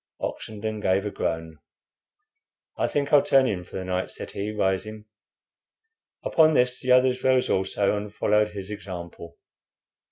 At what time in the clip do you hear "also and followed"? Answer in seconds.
7.51-8.49